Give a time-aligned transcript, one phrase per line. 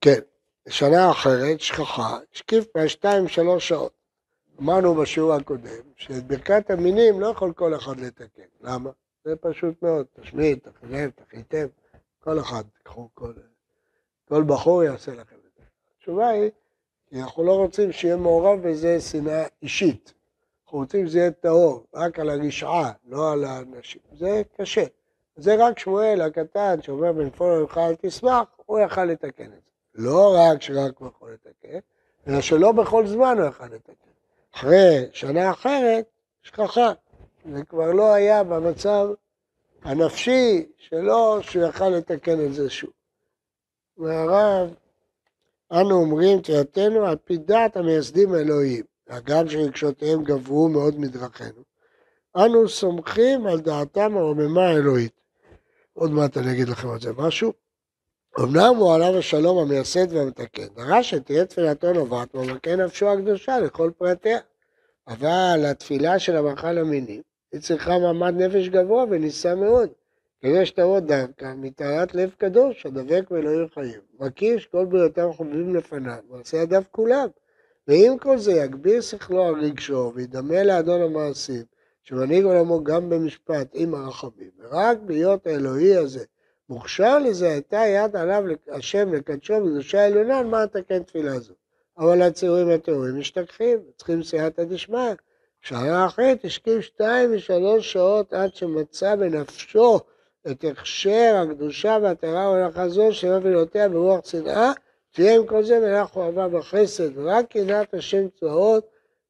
[0.00, 0.20] כן,
[0.68, 3.92] שנה אחרת, שכחה, השקיף בה שתיים שלוש שעות.
[4.60, 8.42] אמרנו בשיעור הקודם, שאת ברכת המינים לא יכול כל אחד לתקן.
[8.60, 8.90] למה?
[9.24, 11.66] זה פשוט מאוד, תשמיד, תחלב, תחיתם,
[12.18, 13.32] כל אחד, תקחו כל...
[14.28, 15.62] כל בחור יעשה לכם את זה.
[15.98, 16.50] התשובה היא,
[17.08, 20.12] כי אנחנו לא רוצים שיהיה מעורב בזה שנאה אישית.
[20.64, 24.00] אנחנו רוצים שזה יהיה טהור, רק על הרשעה, לא על האנשים.
[24.12, 24.84] זה קשה.
[25.36, 29.69] זה רק שמואל הקטן שאומר בנפול ממך אל תשמח, הוא יכל לתקן את זה.
[29.94, 31.78] לא רק שרק הוא יכול לתקן,
[32.28, 34.10] אלא שלא בכל זמן הוא יכל לתקן.
[34.54, 36.04] אחרי שנה אחרת,
[36.42, 36.92] שכחה.
[37.52, 39.08] זה כבר לא היה במצב
[39.82, 42.90] הנפשי שלו, שהוא יכל לתקן את זה שוב.
[43.98, 44.74] והרב,
[45.72, 51.62] אנו אומרים תהייתנו על פי דעת המייסדים האלוהים, הגם שרגשותיהם גברו מאוד מדרכנו.
[52.36, 55.20] אנו סומכים על דעתם הרוממה האלוהית.
[55.92, 57.52] עוד מעט אני אגיד לכם על זה משהו.
[58.38, 64.38] אמנם הוא עליו השלום המייסד והמתקן, דרש שתהיה תפילתו נובעת ממלכי נפשו הקדושה לכל פרטיה.
[65.08, 67.22] אבל התפילה של המאכל המינים,
[67.52, 69.88] היא צריכה מעמד נפש גבוה ונישא מאוד.
[70.40, 74.00] כדי שתבוא דווקא מטהרת לב קדוש, הדבק ואלוהים חיים.
[74.20, 77.28] מקיש כל בריאותם חובבים לפניו, מעשה ידיו כולם.
[77.88, 81.62] ועם כל זה יגביר שכלו על רגשו וידמה לאדון המעשים,
[82.02, 84.50] שמנהיג עולמו גם במשפט עם הרחמים.
[84.58, 86.24] ורק בהיות האלוהי הזה
[86.70, 91.54] מוכשר לזה, הייתה יד עליו השם לקדשו בקדושה העליונה על מה לתקן תפילה זו.
[91.98, 95.14] אבל הציורים הטהורים משתכחים, צריכים סייעתא דשמיא.
[95.62, 100.00] שעה אחרת השכים שתיים ושלוש שעות עד שמצא בנפשו
[100.50, 104.72] את הכשר הקדושה והטהרה והלכה זו שמבילותיה ברוח צנעה,
[105.10, 108.86] תהיה עם כל זה מלאך אוהבה בחסד, רק קנאת השם צבאות,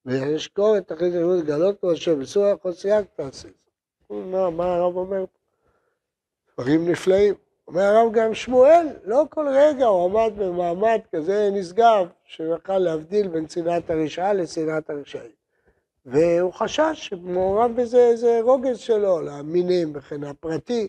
[0.07, 3.49] וישקור את תכלית הלימוד לגלות לו השם, בסור החוצייה תעשה.
[4.11, 5.40] מה הרב אומר פה?
[6.61, 7.35] דברים נפלאים.
[7.69, 13.47] אומר הרב גם שמואל, לא כל רגע הוא עמד במעמד כזה נשגב, שיכול להבדיל בין
[13.47, 15.31] צנעת הרשעה לצנעת הרשעים.
[16.07, 20.89] והוא חשש שמעורב בזה איזה רוגז שלו, למינים וכן הפרטי,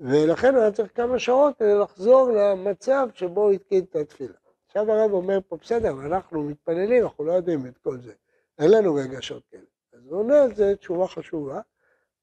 [0.00, 4.34] ולכן הוא היה צריך כמה שעות כדי לחזור למצב שבו הוא התקין את התפילה.
[4.66, 8.12] עכשיו הרב אומר פה, בסדר, אנחנו מתפללים, אנחנו לא יודעים את כל זה,
[8.58, 9.62] אין לנו רגשות כאלה.
[9.92, 11.60] אז הוא עונה על זה תשובה חשובה,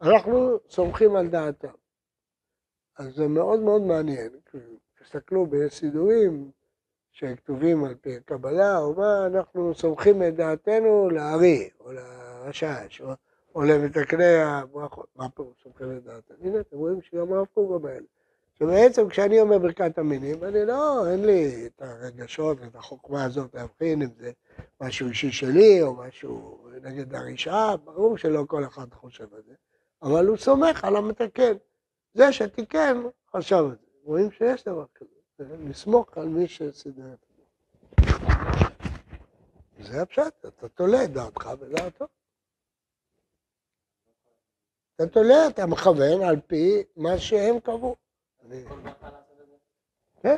[0.01, 1.78] אנחנו סומכים על דעתם.
[2.99, 4.29] אז זה מאוד מאוד מעניין,
[5.01, 6.51] תסתכלו בסידורים
[7.11, 13.11] שכתובים על פי הקבלה, או מה, אנחנו סומכים את דעתנו לארי, או לרשש, או,
[13.55, 15.07] או למתקני הברכות.
[15.15, 16.37] מה פירוש סומכים את דעתנו?
[16.41, 17.97] הנה, אתם רואים שגם הרב קוק אומר.
[18.53, 24.01] שבעצם כשאני אומר ברכת המינים, אני לא, אין לי את הרגשות ואת החוכמה הזאת להבחין
[24.01, 24.31] אם זה
[24.81, 29.53] משהו אישי שלי או משהו נגד הרשעה, ברור שלא כל אחד חושב על זה,
[30.01, 31.53] אבל הוא סומך על המתקן.
[32.13, 32.97] זה שתיקן,
[33.35, 33.87] חשב על זה.
[34.03, 35.19] רואים שיש דבר כזה.
[35.39, 37.29] לסמוך על מי שסידר את זה.
[39.79, 42.05] זה הפשט, אתה תולה את דעתך בדעתו.
[44.95, 47.95] אתה תולה, אתה מכוון על פי מה שהם קבעו.
[50.21, 50.35] כן,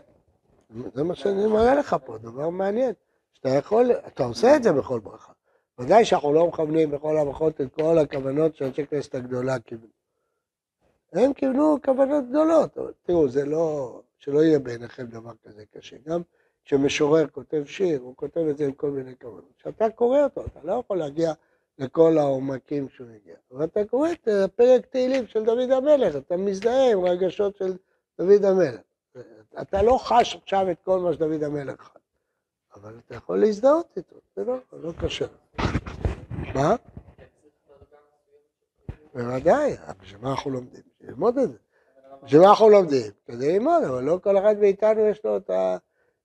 [0.93, 2.93] זה מה שאני מראה לך פה, דבר מעניין.
[3.33, 5.33] שאתה יכול, אתה עושה את זה בכל ברכה.
[5.79, 10.00] ודאי שאנחנו לא מכוונים בכל הברכות את כל הכוונות שאנשי כנסת הגדולה קיבלו.
[11.13, 15.95] הם קיבלו כוונות גדולות, תראו, זה לא, שלא יהיה בעיניכם דבר כזה קשה.
[16.05, 16.22] גם
[16.66, 19.51] כשמשורר כותב שיר, הוא כותב את זה עם כל מיני כוונות.
[19.57, 21.33] כשאתה קורא אותו, אתה לא יכול להגיע
[21.77, 23.35] לכל העומקים שהוא הגיע.
[23.51, 27.78] אבל אתה קורא את פרק תהילים של דוד המלך, אתה מזדהה עם רגשות של
[28.17, 28.81] דוד המלך.
[29.61, 32.01] אתה לא חש עכשיו את כל מה שדוד המלך חש,
[32.75, 35.25] אבל אתה יכול להזדהות איתו, זה לא, לא קשה.
[36.55, 36.75] מה?
[39.13, 40.91] בוודאי, בשביל מה אנחנו לומדים?
[41.11, 41.57] ללמוד את זה.
[42.23, 43.11] בשביל מה אנחנו לומדים?
[43.25, 45.49] כדי ללמוד, אבל לא כל אחד מאיתנו יש לו את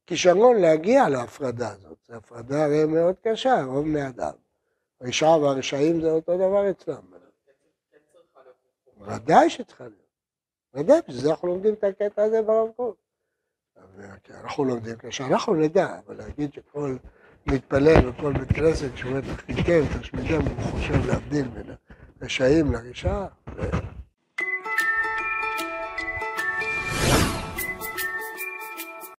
[0.04, 1.98] הכישרון להגיע להפרדה הזאת.
[2.08, 4.32] זו הפרדה הרי מאוד קשה, רוב בני אדם.
[5.02, 7.02] רשעה והרשעים זה אותו דבר אצלם.
[9.00, 10.06] ודאי שצריכה להיות.
[10.74, 12.96] ודאי, בשביל זה אנחנו לומדים את הקטע הזה ברב קוק.
[14.30, 16.96] אנחנו לומדים כשאנחנו נדע, אבל להגיד שכל
[17.46, 21.74] מתפלל וכל בית כנסת שאומר תחתיכם, תשמידם, הוא חושב להבדיל בין
[22.20, 23.26] הרשעים לרשעה,